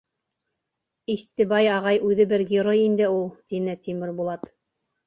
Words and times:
—Истебай 1.15 1.69
ағай 1.75 2.01
үҙе 2.09 2.27
бер 2.35 2.47
герой 2.55 2.83
инде 2.89 3.13
ул,— 3.21 3.25
тине 3.53 3.79
Тимербулат. 3.87 4.55